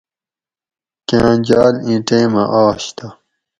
[1.07, 3.07] کاۤں جال اِیں ٹیمہ آش تہ